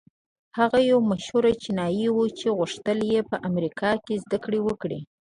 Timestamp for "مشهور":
1.11-1.43